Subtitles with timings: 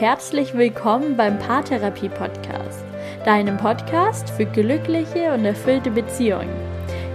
[0.00, 2.82] herzlich willkommen beim Paartherapie Podcast,
[3.26, 6.48] deinem Podcast für glückliche und erfüllte Beziehungen.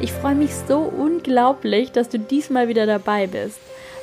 [0.02, 3.58] Ich freue mich so unglaublich, dass du diesmal wieder dabei bist.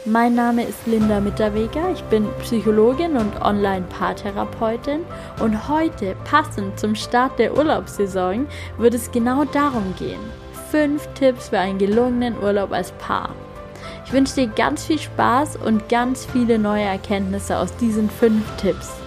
[0.05, 5.05] Mein Name ist Linda Mitterweger, ich bin Psychologin und Online-Paartherapeutin
[5.39, 10.19] und heute, passend zum Start der Urlaubssaison, wird es genau darum gehen.
[10.73, 13.33] Fünf Tipps für einen gelungenen Urlaub als Paar.
[14.05, 19.03] Ich wünsche dir ganz viel Spaß und ganz viele neue Erkenntnisse aus diesen fünf Tipps.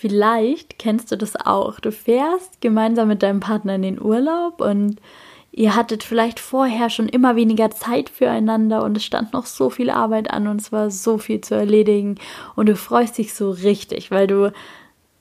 [0.00, 1.80] Vielleicht kennst du das auch.
[1.80, 5.00] Du fährst gemeinsam mit deinem Partner in den Urlaub und
[5.58, 9.90] ihr hattet vielleicht vorher schon immer weniger Zeit füreinander und es stand noch so viel
[9.90, 12.14] Arbeit an und es war so viel zu erledigen.
[12.54, 14.52] Und du freust dich so richtig, weil du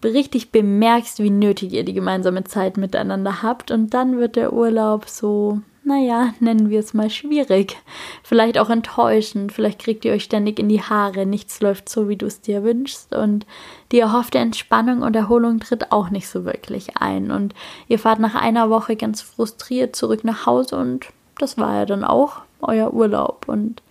[0.03, 3.71] richtig bemerkst, wie nötig ihr die gemeinsame Zeit miteinander habt.
[3.71, 7.77] Und dann wird der Urlaub so naja, nennen wir es mal schwierig.
[8.21, 12.17] Vielleicht auch enttäuschend, vielleicht kriegt ihr euch ständig in die Haare, nichts läuft so, wie
[12.17, 13.15] du es dir wünschst.
[13.15, 13.45] Und
[13.93, 17.31] die erhoffte Entspannung und Erholung tritt auch nicht so wirklich ein.
[17.31, 17.55] Und
[17.87, 21.05] ihr fahrt nach einer Woche ganz frustriert zurück nach Hause und
[21.39, 23.45] das war ja dann auch euer Urlaub.
[23.47, 23.81] Und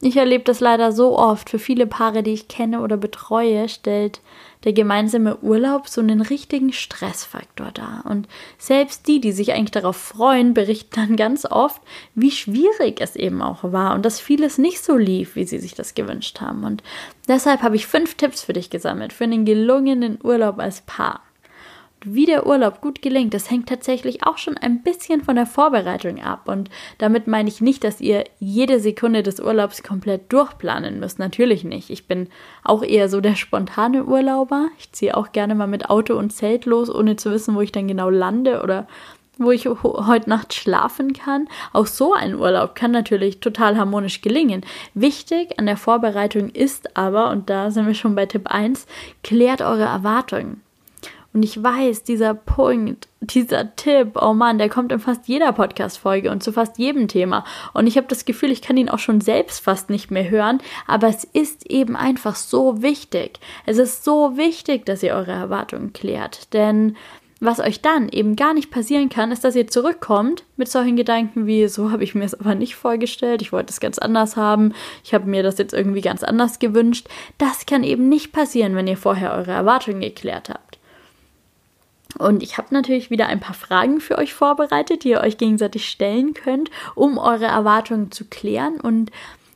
[0.00, 1.48] ich erlebe das leider so oft.
[1.48, 4.20] Für viele Paare, die ich kenne oder betreue, stellt
[4.64, 8.02] der gemeinsame Urlaub so einen richtigen Stressfaktor dar.
[8.04, 11.80] Und selbst die, die sich eigentlich darauf freuen, berichten dann ganz oft,
[12.14, 15.74] wie schwierig es eben auch war und dass vieles nicht so lief, wie sie sich
[15.74, 16.64] das gewünscht haben.
[16.64, 16.82] Und
[17.28, 21.20] deshalb habe ich fünf Tipps für dich gesammelt für einen gelungenen Urlaub als Paar
[22.06, 26.22] wie der Urlaub gut gelingt, das hängt tatsächlich auch schon ein bisschen von der Vorbereitung
[26.22, 26.48] ab.
[26.48, 31.18] Und damit meine ich nicht, dass ihr jede Sekunde des Urlaubs komplett durchplanen müsst.
[31.18, 31.90] Natürlich nicht.
[31.90, 32.28] Ich bin
[32.64, 34.68] auch eher so der spontane Urlauber.
[34.78, 37.72] Ich ziehe auch gerne mal mit Auto und Zelt los, ohne zu wissen, wo ich
[37.72, 38.86] dann genau lande oder
[39.38, 41.48] wo ich heute Nacht schlafen kann.
[41.72, 44.64] Auch so ein Urlaub kann natürlich total harmonisch gelingen.
[44.94, 48.86] Wichtig an der Vorbereitung ist aber, und da sind wir schon bei Tipp 1,
[49.22, 50.62] klärt eure Erwartungen.
[51.36, 56.30] Und ich weiß, dieser Punkt, dieser Tipp, oh Mann, der kommt in fast jeder Podcast-Folge
[56.30, 57.44] und zu fast jedem Thema.
[57.74, 60.62] Und ich habe das Gefühl, ich kann ihn auch schon selbst fast nicht mehr hören.
[60.86, 63.38] Aber es ist eben einfach so wichtig.
[63.66, 66.54] Es ist so wichtig, dass ihr eure Erwartungen klärt.
[66.54, 66.96] Denn
[67.38, 71.46] was euch dann eben gar nicht passieren kann, ist, dass ihr zurückkommt mit solchen Gedanken
[71.46, 74.72] wie, so habe ich mir es aber nicht vorgestellt, ich wollte es ganz anders haben,
[75.04, 77.08] ich habe mir das jetzt irgendwie ganz anders gewünscht.
[77.36, 80.65] Das kann eben nicht passieren, wenn ihr vorher eure Erwartungen geklärt habt.
[82.18, 85.88] Und ich habe natürlich wieder ein paar Fragen für euch vorbereitet, die ihr euch gegenseitig
[85.88, 88.80] stellen könnt, um eure Erwartungen zu klären.
[88.80, 89.10] Und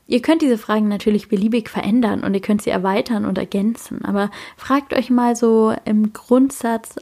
[0.07, 4.05] ihr könnt diese Fragen natürlich beliebig verändern und ihr könnt sie erweitern und ergänzen.
[4.05, 6.97] Aber fragt euch mal so im Grundsatz,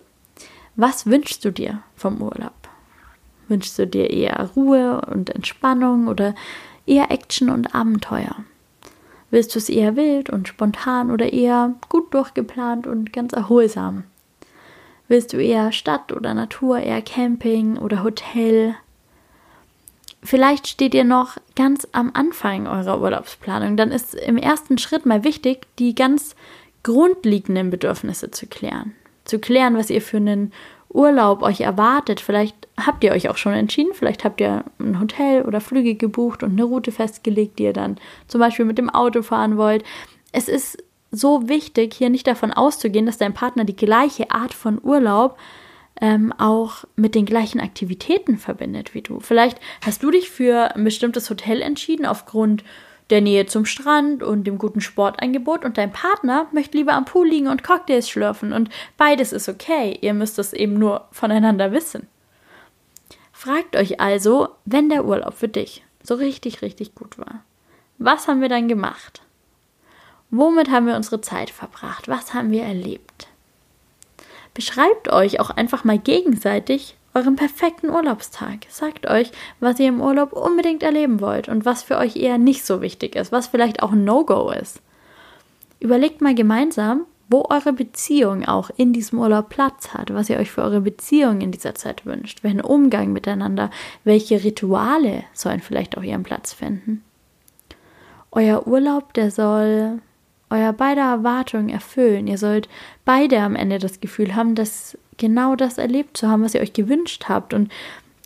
[0.76, 2.52] was wünschst du dir vom Urlaub?
[3.48, 6.34] Wünschst du dir eher Ruhe und Entspannung oder
[6.86, 8.36] eher Action und Abenteuer?
[9.30, 14.04] Willst du es eher wild und spontan oder eher gut durchgeplant und ganz erholsam?
[15.08, 18.74] Willst du eher Stadt oder Natur, eher Camping oder Hotel?
[20.22, 23.78] Vielleicht steht ihr noch ganz am Anfang eurer Urlaubsplanung.
[23.78, 26.36] Dann ist im ersten Schritt mal wichtig, die ganz
[26.82, 28.94] grundlegenden Bedürfnisse zu klären.
[29.24, 30.52] Zu klären, was ihr für einen
[30.90, 32.20] Urlaub euch erwartet.
[32.20, 36.42] Vielleicht habt ihr euch auch schon entschieden, vielleicht habt ihr ein Hotel oder Flüge gebucht
[36.42, 39.84] und eine Route festgelegt, die ihr dann zum Beispiel mit dem Auto fahren wollt.
[40.32, 44.80] Es ist so wichtig, hier nicht davon auszugehen, dass dein Partner die gleiche Art von
[44.82, 45.38] Urlaub
[46.00, 49.20] ähm, auch mit den gleichen Aktivitäten verbindet wie du.
[49.20, 52.62] Vielleicht hast du dich für ein bestimmtes Hotel entschieden aufgrund
[53.10, 57.26] der Nähe zum Strand und dem guten Sportangebot und dein Partner möchte lieber am Pool
[57.26, 59.98] liegen und Cocktails schlürfen und beides ist okay.
[60.02, 62.06] Ihr müsst es eben nur voneinander wissen.
[63.32, 67.44] Fragt euch also, wenn der Urlaub für dich so richtig, richtig gut war,
[67.96, 69.22] was haben wir dann gemacht?
[70.30, 72.08] Womit haben wir unsere Zeit verbracht?
[72.08, 73.28] Was haben wir erlebt?
[74.52, 78.66] Beschreibt euch auch einfach mal gegenseitig euren perfekten Urlaubstag.
[78.68, 82.64] Sagt euch, was ihr im Urlaub unbedingt erleben wollt und was für euch eher nicht
[82.64, 84.80] so wichtig ist, was vielleicht auch ein No-Go ist.
[85.80, 90.50] Überlegt mal gemeinsam, wo eure Beziehung auch in diesem Urlaub Platz hat, was ihr euch
[90.50, 93.70] für eure Beziehung in dieser Zeit wünscht, welchen Umgang miteinander,
[94.04, 97.04] welche Rituale sollen vielleicht auch ihren Platz finden.
[98.30, 100.00] Euer Urlaub, der soll
[100.50, 102.26] euer beider Erwartungen erfüllen.
[102.26, 102.68] Ihr sollt
[103.04, 106.72] beide am Ende das Gefühl haben, dass genau das erlebt zu haben, was ihr euch
[106.72, 107.52] gewünscht habt.
[107.52, 107.70] Und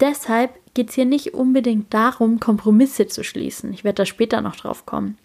[0.00, 3.72] deshalb geht es hier nicht unbedingt darum, Kompromisse zu schließen.
[3.72, 5.18] Ich werde da später noch drauf kommen.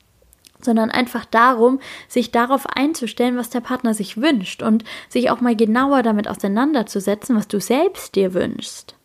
[0.60, 5.56] sondern einfach darum, sich darauf einzustellen, was der Partner sich wünscht und sich auch mal
[5.56, 8.97] genauer damit auseinanderzusetzen, was du selbst dir wünschst.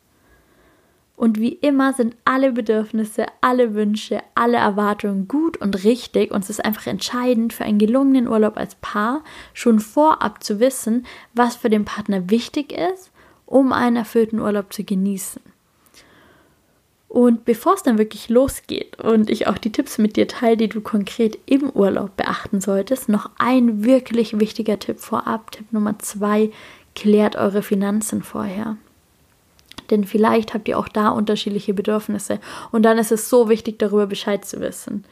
[1.22, 6.32] Und wie immer sind alle Bedürfnisse, alle Wünsche, alle Erwartungen gut und richtig.
[6.32, 9.22] Und es ist einfach entscheidend für einen gelungenen Urlaub als Paar,
[9.54, 13.12] schon vorab zu wissen, was für den Partner wichtig ist,
[13.46, 15.40] um einen erfüllten Urlaub zu genießen.
[17.06, 20.68] Und bevor es dann wirklich losgeht und ich auch die Tipps mit dir teile, die
[20.70, 25.52] du konkret im Urlaub beachten solltest, noch ein wirklich wichtiger Tipp vorab.
[25.52, 26.50] Tipp Nummer zwei,
[26.96, 28.76] klärt eure Finanzen vorher.
[29.92, 32.40] Denn vielleicht habt ihr auch da unterschiedliche Bedürfnisse
[32.72, 35.04] und dann ist es so wichtig, darüber Bescheid zu wissen.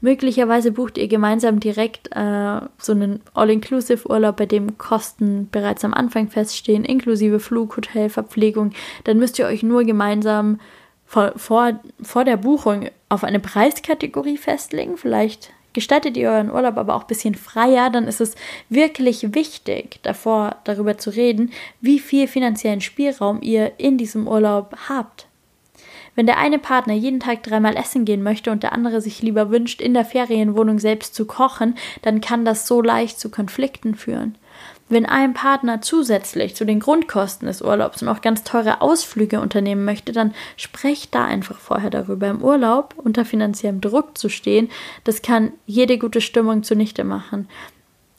[0.00, 6.28] Möglicherweise bucht ihr gemeinsam direkt äh, so einen All-Inclusive-Urlaub, bei dem Kosten bereits am Anfang
[6.28, 8.72] feststehen, inklusive Flug, Hotel, Verpflegung.
[9.04, 10.60] Dann müsst ihr euch nur gemeinsam
[11.04, 14.98] vor, vor, vor der Buchung auf eine Preiskategorie festlegen.
[14.98, 18.34] Vielleicht gestaltet ihr euren Urlaub aber auch ein bisschen freier, dann ist es
[18.68, 25.28] wirklich wichtig, davor darüber zu reden, wie viel finanziellen Spielraum ihr in diesem Urlaub habt.
[26.16, 29.50] Wenn der eine Partner jeden Tag dreimal essen gehen möchte und der andere sich lieber
[29.50, 34.34] wünscht, in der Ferienwohnung selbst zu kochen, dann kann das so leicht zu Konflikten führen.
[34.90, 40.12] Wenn ein Partner zusätzlich zu den Grundkosten des Urlaubs noch ganz teure Ausflüge unternehmen möchte,
[40.12, 42.28] dann sprecht da einfach vorher darüber.
[42.28, 44.70] Im Urlaub unter finanziellem Druck zu stehen,
[45.04, 47.48] das kann jede gute Stimmung zunichte machen.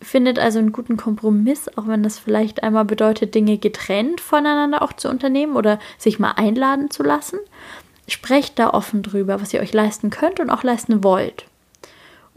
[0.01, 4.93] Findet also einen guten Kompromiss, auch wenn das vielleicht einmal bedeutet, Dinge getrennt voneinander auch
[4.93, 7.39] zu unternehmen oder sich mal einladen zu lassen.
[8.07, 11.48] Sprecht da offen drüber, was ihr euch leisten könnt und auch leisten wollt.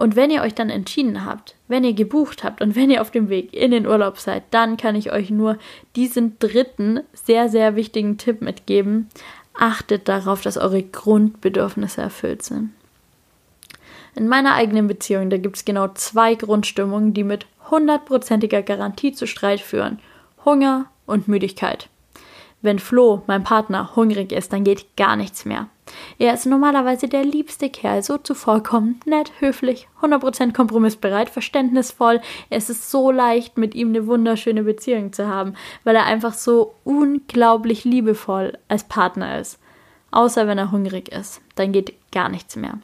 [0.02, 3.12] Und wenn ihr euch dann entschieden habt, wenn ihr gebucht habt und wenn ihr auf
[3.12, 5.58] dem Weg in den Urlaub seid, dann kann ich euch nur
[5.94, 9.08] diesen dritten sehr, sehr wichtigen Tipp mitgeben.
[9.54, 12.72] Achtet darauf, dass eure Grundbedürfnisse erfüllt sind.
[14.16, 19.28] In meiner eigenen Beziehung, da gibt es genau zwei Grundstimmungen, die mit hundertprozentiger Garantie zu
[19.28, 20.00] Streit führen.
[20.44, 21.88] Hunger und Müdigkeit.
[22.62, 25.68] Wenn Flo, mein Partner, hungrig ist, dann geht gar nichts mehr.
[26.18, 32.20] Er ist normalerweise der liebste Kerl, so zuvorkommend, nett, höflich, 100% kompromissbereit, verständnisvoll.
[32.50, 36.74] Es ist so leicht, mit ihm eine wunderschöne Beziehung zu haben, weil er einfach so
[36.84, 39.58] unglaublich liebevoll als Partner ist.
[40.12, 42.78] Außer wenn er hungrig ist, dann geht gar nichts mehr.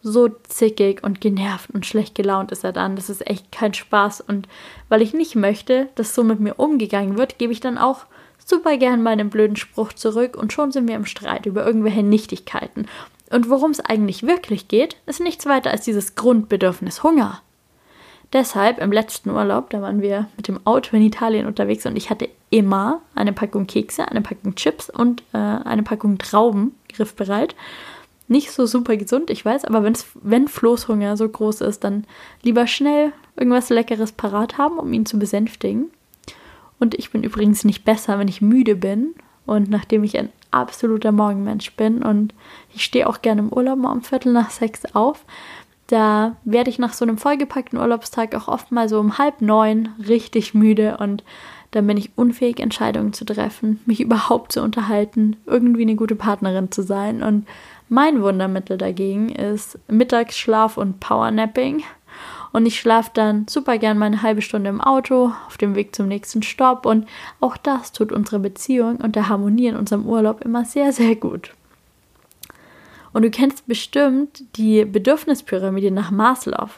[0.00, 2.94] So zickig und genervt und schlecht gelaunt ist er dann.
[2.94, 4.20] Das ist echt kein Spaß.
[4.20, 4.46] Und
[4.88, 8.06] weil ich nicht möchte, dass so mit mir umgegangen wird, gebe ich dann auch
[8.44, 12.86] super gern meinen blöden Spruch zurück und schon sind wir im Streit über irgendwelche Nichtigkeiten.
[13.30, 17.42] Und worum es eigentlich wirklich geht, ist nichts weiter als dieses Grundbedürfnis Hunger.
[18.32, 22.10] Deshalb im letzten Urlaub, da waren wir mit dem Auto in Italien unterwegs und ich
[22.10, 27.54] hatte immer eine Packung Kekse, eine Packung Chips und äh, eine Packung Trauben griffbereit.
[28.26, 32.04] Nicht so super gesund, ich weiß, aber wenn's, wenn Floßhunger so groß ist, dann
[32.42, 35.90] lieber schnell irgendwas Leckeres parat haben, um ihn zu besänftigen.
[36.78, 39.14] Und ich bin übrigens nicht besser, wenn ich müde bin.
[39.46, 42.34] Und nachdem ich ein absoluter Morgenmensch bin und
[42.74, 45.24] ich stehe auch gerne im Urlaub mal um Viertel nach sechs auf,
[45.88, 49.88] da werde ich nach so einem vollgepackten Urlaubstag auch oft mal so um halb neun
[50.06, 51.24] richtig müde und
[51.70, 56.72] dann bin ich unfähig, Entscheidungen zu treffen, mich überhaupt zu unterhalten, irgendwie eine gute Partnerin
[56.72, 57.22] zu sein.
[57.22, 57.46] Und
[57.90, 61.82] mein Wundermittel dagegen ist Mittagsschlaf und Powernapping.
[62.52, 66.08] Und ich schlafe dann super gern meine halbe Stunde im Auto auf dem Weg zum
[66.08, 66.86] nächsten Stopp.
[66.86, 67.06] Und
[67.40, 71.52] auch das tut unserer Beziehung und der Harmonie in unserem Urlaub immer sehr, sehr gut.
[73.12, 76.70] Und du kennst bestimmt die Bedürfnispyramide nach Maslow.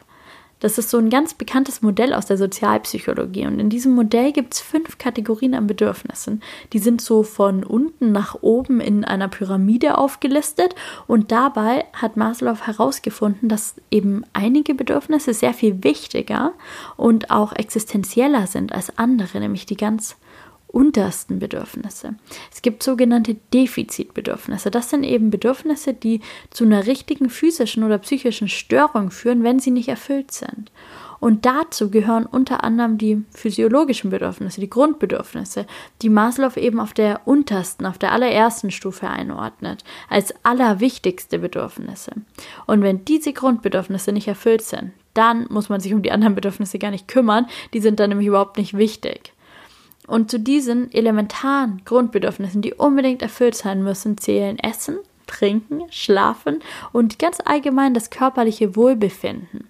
[0.60, 3.46] Das ist so ein ganz bekanntes Modell aus der Sozialpsychologie.
[3.46, 6.42] Und in diesem Modell gibt es fünf Kategorien an Bedürfnissen.
[6.72, 10.74] Die sind so von unten nach oben in einer Pyramide aufgelistet.
[11.06, 16.52] Und dabei hat Maslow herausgefunden, dass eben einige Bedürfnisse sehr viel wichtiger
[16.96, 20.16] und auch existenzieller sind als andere, nämlich die ganz
[20.72, 22.14] untersten Bedürfnisse.
[22.52, 24.70] Es gibt sogenannte Defizitbedürfnisse.
[24.70, 29.70] Das sind eben Bedürfnisse, die zu einer richtigen physischen oder psychischen Störung führen, wenn sie
[29.70, 30.70] nicht erfüllt sind.
[31.20, 35.66] Und dazu gehören unter anderem die physiologischen Bedürfnisse, die Grundbedürfnisse,
[36.00, 42.12] die Maslow eben auf der untersten, auf der allerersten Stufe einordnet, als allerwichtigste Bedürfnisse.
[42.66, 46.78] Und wenn diese Grundbedürfnisse nicht erfüllt sind, dann muss man sich um die anderen Bedürfnisse
[46.78, 49.34] gar nicht kümmern, die sind dann nämlich überhaupt nicht wichtig.
[50.10, 54.98] Und zu diesen elementaren Grundbedürfnissen, die unbedingt erfüllt sein müssen, zählen Essen,
[55.28, 59.68] Trinken, Schlafen und ganz allgemein das körperliche Wohlbefinden.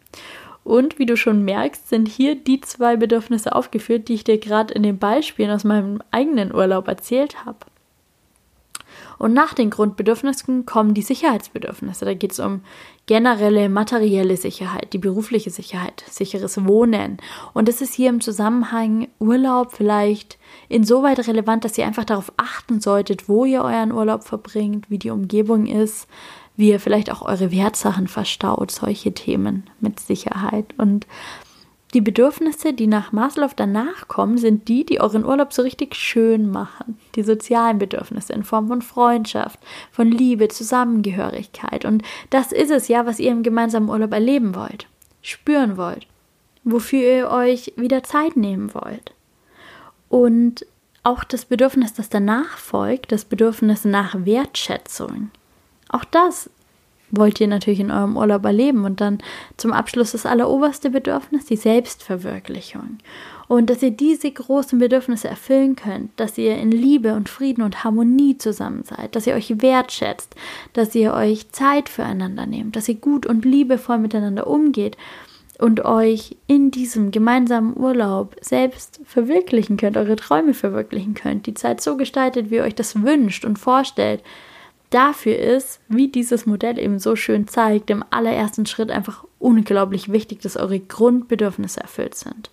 [0.64, 4.72] Und wie du schon merkst, sind hier die zwei Bedürfnisse aufgeführt, die ich dir gerade
[4.72, 7.58] in den Beispielen aus meinem eigenen Urlaub erzählt habe.
[9.20, 12.06] Und nach den Grundbedürfnissen kommen die Sicherheitsbedürfnisse.
[12.06, 12.62] Da geht es um
[13.04, 17.18] generelle materielle Sicherheit, die berufliche Sicherheit, sicheres Wohnen.
[17.52, 20.38] Und es ist hier im Zusammenhang Urlaub vielleicht
[20.70, 25.10] insoweit relevant, dass ihr einfach darauf achten solltet, wo ihr euren Urlaub verbringt, wie die
[25.10, 26.08] Umgebung ist,
[26.56, 30.72] wie ihr vielleicht auch eure Wertsachen verstaut, solche Themen mit Sicherheit.
[30.78, 31.06] Und
[31.92, 36.50] die Bedürfnisse, die nach Maslow danach kommen, sind die, die euren Urlaub so richtig schön
[36.50, 36.98] machen.
[37.16, 39.58] Die sozialen Bedürfnisse in Form von Freundschaft,
[39.90, 41.84] von Liebe, Zusammengehörigkeit.
[41.84, 44.86] Und das ist es ja, was ihr im gemeinsamen Urlaub erleben wollt,
[45.20, 46.06] spüren wollt,
[46.62, 49.12] wofür ihr euch wieder Zeit nehmen wollt.
[50.08, 50.64] Und
[51.02, 55.30] auch das Bedürfnis, das danach folgt, das Bedürfnis nach Wertschätzung.
[55.88, 56.50] Auch das
[57.10, 58.84] wollt ihr natürlich in eurem Urlaub erleben.
[58.84, 59.18] Und dann
[59.56, 62.98] zum Abschluss das alleroberste Bedürfnis, die Selbstverwirklichung.
[63.48, 67.82] Und dass ihr diese großen Bedürfnisse erfüllen könnt, dass ihr in Liebe und Frieden und
[67.82, 70.36] Harmonie zusammen seid, dass ihr euch wertschätzt,
[70.72, 74.96] dass ihr euch Zeit füreinander nehmt, dass ihr gut und liebevoll miteinander umgeht
[75.60, 81.80] und euch in diesem gemeinsamen Urlaub selbst verwirklichen könnt, eure Träume verwirklichen könnt, die Zeit
[81.80, 84.22] so gestaltet, wie ihr euch das wünscht und vorstellt,
[84.90, 90.40] dafür ist, wie dieses Modell eben so schön zeigt, im allerersten Schritt einfach unglaublich wichtig,
[90.40, 92.50] dass eure Grundbedürfnisse erfüllt sind.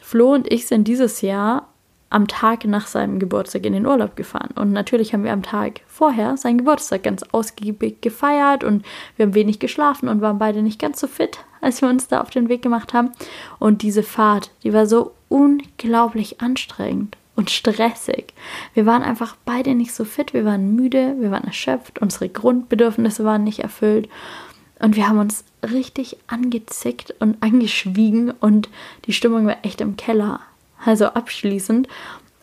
[0.00, 1.68] Flo und ich sind dieses Jahr
[2.10, 4.50] am Tag nach seinem Geburtstag in den Urlaub gefahren.
[4.54, 8.84] Und natürlich haben wir am Tag vorher seinen Geburtstag ganz ausgiebig gefeiert und
[9.16, 12.22] wir haben wenig geschlafen und waren beide nicht ganz so fit, als wir uns da
[12.22, 13.10] auf den Weg gemacht haben.
[13.58, 18.34] Und diese Fahrt, die war so unglaublich anstrengend und stressig.
[18.74, 23.24] Wir waren einfach beide nicht so fit, wir waren müde, wir waren erschöpft, unsere Grundbedürfnisse
[23.24, 24.08] waren nicht erfüllt
[24.80, 28.68] und wir haben uns richtig angezickt und angeschwiegen und
[29.04, 30.40] die Stimmung war echt im Keller.
[30.84, 31.86] Also abschließend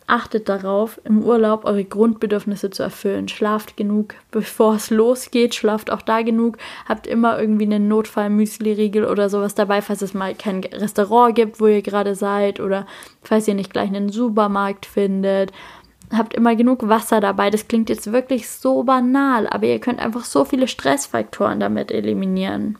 [0.07, 3.27] Achtet darauf, im Urlaub eure Grundbedürfnisse zu erfüllen.
[3.27, 5.55] Schlaft genug, bevor es losgeht.
[5.55, 6.59] Schlaft auch da genug.
[6.87, 11.65] Habt immer irgendwie einen Notfall-Müsli-Riegel oder sowas dabei, falls es mal kein Restaurant gibt, wo
[11.65, 12.85] ihr gerade seid oder
[13.23, 15.51] falls ihr nicht gleich einen Supermarkt findet.
[16.15, 17.49] Habt immer genug Wasser dabei.
[17.49, 22.77] Das klingt jetzt wirklich so banal, aber ihr könnt einfach so viele Stressfaktoren damit eliminieren.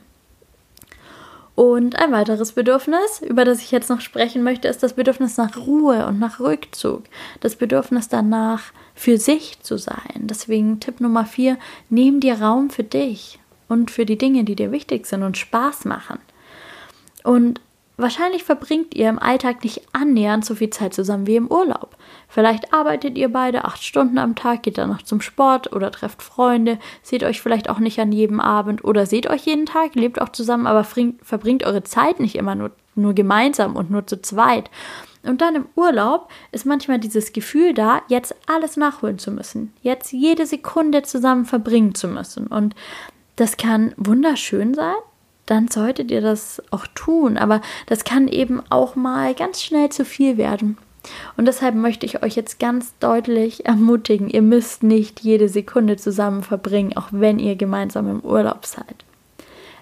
[1.56, 5.56] Und ein weiteres Bedürfnis, über das ich jetzt noch sprechen möchte, ist das Bedürfnis nach
[5.56, 7.04] Ruhe und nach Rückzug.
[7.40, 10.16] Das Bedürfnis danach, für sich zu sein.
[10.16, 11.58] Deswegen Tipp Nummer vier,
[11.90, 15.86] nimm dir Raum für dich und für die Dinge, die dir wichtig sind und Spaß
[15.86, 16.20] machen.
[17.24, 17.62] Und
[17.98, 21.95] Wahrscheinlich verbringt ihr im Alltag nicht annähernd so viel Zeit zusammen wie im Urlaub.
[22.28, 26.22] Vielleicht arbeitet ihr beide acht Stunden am Tag, geht dann noch zum Sport oder trefft
[26.22, 30.22] Freunde, seht euch vielleicht auch nicht an jedem Abend oder seht euch jeden Tag, lebt
[30.22, 34.70] auch zusammen, aber verbringt eure Zeit nicht immer nur, nur gemeinsam und nur zu zweit.
[35.24, 40.12] Und dann im Urlaub ist manchmal dieses Gefühl da, jetzt alles nachholen zu müssen, jetzt
[40.12, 42.48] jede Sekunde zusammen verbringen zu müssen.
[42.48, 42.76] Und
[43.36, 44.96] das kann wunderschön sein,
[45.46, 47.38] dann solltet ihr das auch tun.
[47.38, 50.78] Aber das kann eben auch mal ganz schnell zu viel werden.
[51.38, 56.44] Und deshalb möchte ich euch jetzt ganz deutlich ermutigen, ihr müsst nicht jede Sekunde zusammen
[56.44, 59.06] verbringen, auch wenn ihr gemeinsam im Urlaub seid.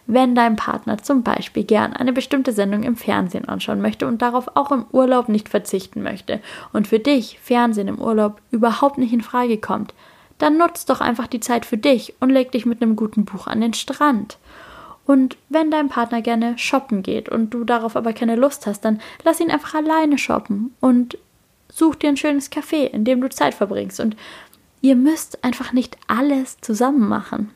[0.05, 4.49] Wenn dein Partner zum Beispiel gern eine bestimmte Sendung im Fernsehen anschauen möchte und darauf
[4.55, 6.41] auch im Urlaub nicht verzichten möchte
[6.73, 9.93] und für dich Fernsehen im Urlaub überhaupt nicht in Frage kommt,
[10.39, 13.47] dann nutzt doch einfach die Zeit für dich und leg dich mit einem guten Buch
[13.47, 14.37] an den Strand.
[15.05, 19.01] Und wenn dein Partner gerne shoppen geht und du darauf aber keine Lust hast, dann
[19.23, 21.17] lass ihn einfach alleine shoppen und
[21.69, 23.99] such dir ein schönes Café, in dem du Zeit verbringst.
[23.99, 24.15] Und
[24.81, 27.51] ihr müsst einfach nicht alles zusammen machen.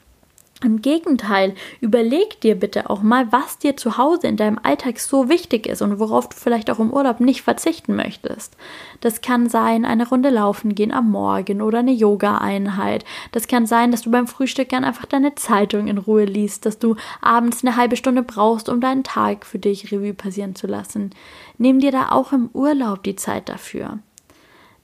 [0.63, 5.29] Im Gegenteil, überleg dir bitte auch mal, was dir zu Hause in deinem Alltag so
[5.29, 8.57] wichtig ist und worauf du vielleicht auch im Urlaub nicht verzichten möchtest.
[8.99, 13.05] Das kann sein, eine Runde laufen gehen am Morgen oder eine Yoga-Einheit.
[13.33, 16.79] Das kann sein, dass du beim Frühstück gern einfach deine Zeitung in Ruhe liest, dass
[16.79, 21.11] du abends eine halbe Stunde brauchst, um deinen Tag für dich Revue passieren zu lassen.
[21.59, 23.99] Nimm dir da auch im Urlaub die Zeit dafür.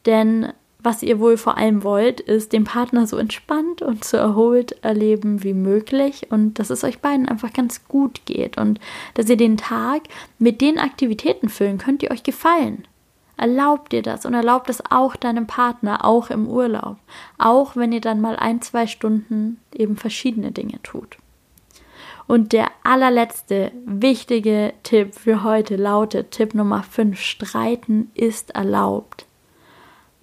[0.05, 0.53] Denn
[0.83, 5.41] was ihr wohl vor allem wollt, ist den Partner so entspannt und so erholt erleben
[5.41, 8.79] wie möglich und dass es euch beiden einfach ganz gut geht und
[9.13, 10.03] dass ihr den Tag
[10.39, 12.85] mit den Aktivitäten füllen könnt, die euch gefallen.
[13.37, 16.97] Erlaubt ihr das und erlaubt es auch deinem Partner, auch im Urlaub,
[17.37, 21.17] auch wenn ihr dann mal ein, zwei Stunden eben verschiedene Dinge tut.
[22.27, 29.25] Und der allerletzte wichtige Tipp für heute lautet Tipp Nummer 5, Streiten ist erlaubt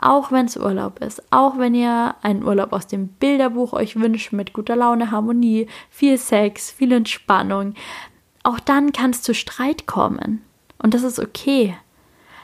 [0.00, 4.32] auch wenn es Urlaub ist, auch wenn ihr einen Urlaub aus dem Bilderbuch euch wünscht
[4.32, 7.74] mit guter Laune, Harmonie, viel Sex, viel Entspannung,
[8.42, 10.42] auch dann kann es zu Streit kommen.
[10.78, 11.76] Und das ist okay.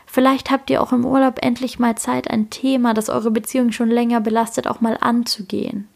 [0.06, 3.90] Vielleicht habt ihr auch im Urlaub endlich mal Zeit, ein Thema, das eure Beziehung schon
[3.90, 5.88] länger belastet, auch mal anzugehen.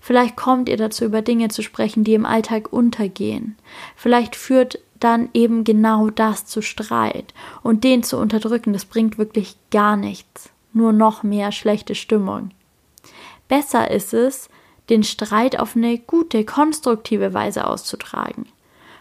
[0.00, 3.56] Vielleicht kommt ihr dazu, über Dinge zu sprechen, die im Alltag untergehen.
[3.96, 7.34] Vielleicht führt dann eben genau das zu Streit.
[7.62, 10.50] Und den zu unterdrücken, das bringt wirklich gar nichts.
[10.78, 12.50] Nur noch mehr schlechte Stimmung.
[13.48, 14.48] Besser ist es,
[14.90, 18.46] den Streit auf eine gute, konstruktive Weise auszutragen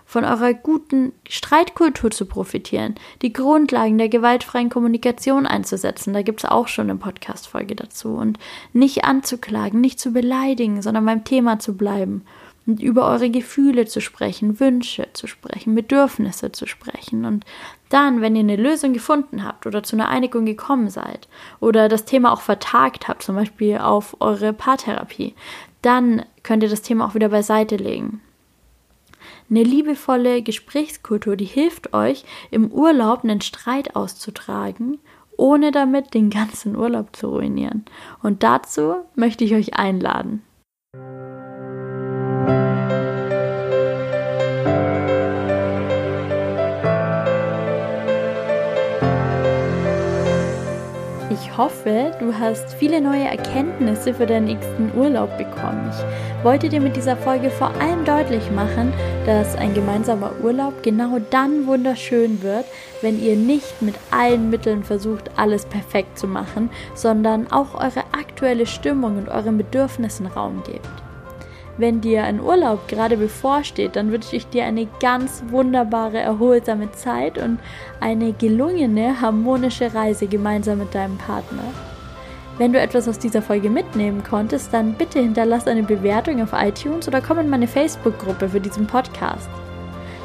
[0.08, 6.14] von eurer guten Streitkultur zu profitieren, die Grundlagen der gewaltfreien Kommunikation einzusetzen.
[6.14, 8.16] Da gibt es auch schon eine Podcast-Folge dazu.
[8.16, 8.40] Und
[8.72, 12.24] nicht anzuklagen, nicht zu beleidigen, sondern beim Thema zu bleiben
[12.68, 17.24] und über eure Gefühle zu sprechen, Wünsche zu sprechen, Bedürfnisse zu sprechen.
[17.26, 17.46] Und
[17.90, 21.30] dann, wenn ihr eine Lösung gefunden habt oder zu einer Einigung gekommen seid
[21.62, 25.34] oder das Thema auch vertagt habt, zum Beispiel auf eure Paartherapie,
[25.82, 28.22] dann könnt ihr das Thema auch wieder beiseite legen.
[29.50, 35.00] Eine liebevolle Gesprächskultur, die hilft euch, im Urlaub einen Streit auszutragen,
[35.38, 37.86] ohne damit den ganzen Urlaub zu ruinieren.
[38.22, 40.42] Und dazu möchte ich euch einladen.
[51.58, 55.92] Hoffe, du hast viele neue Erkenntnisse für deinen nächsten Urlaub bekommen.
[55.92, 58.94] Ich wollte dir mit dieser Folge vor allem deutlich machen,
[59.26, 62.66] dass ein gemeinsamer Urlaub genau dann wunderschön wird,
[63.02, 68.68] wenn ihr nicht mit allen Mitteln versucht, alles perfekt zu machen, sondern auch eure aktuelle
[68.68, 71.07] Stimmung und euren Bedürfnissen Raum gebt.
[71.78, 77.38] Wenn dir ein Urlaub gerade bevorsteht, dann wünsche ich dir eine ganz wunderbare, erholsame Zeit
[77.38, 77.60] und
[78.00, 81.64] eine gelungene, harmonische Reise gemeinsam mit deinem Partner.
[82.58, 87.08] Wenn du etwas aus dieser Folge mitnehmen konntest, dann bitte hinterlass eine Bewertung auf iTunes
[87.08, 89.50] oder komm in meine Facebook-Gruppe für diesen Podcast.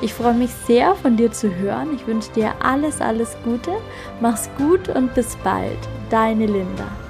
[0.01, 1.95] Ich freue mich sehr, von dir zu hören.
[1.95, 3.71] Ich wünsche dir alles, alles Gute.
[4.21, 5.79] Mach's gut und bis bald.
[6.11, 7.02] Deine Linda.